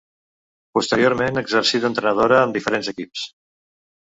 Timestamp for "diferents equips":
2.57-3.29